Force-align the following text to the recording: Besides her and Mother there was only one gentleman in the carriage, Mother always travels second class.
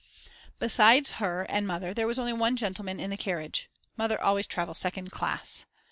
Besides 0.57 1.11
her 1.21 1.43
and 1.43 1.67
Mother 1.67 1.93
there 1.93 2.07
was 2.07 2.17
only 2.17 2.33
one 2.33 2.55
gentleman 2.55 2.99
in 2.99 3.11
the 3.11 3.17
carriage, 3.17 3.69
Mother 3.95 4.19
always 4.19 4.47
travels 4.47 4.79
second 4.79 5.11
class. 5.11 5.65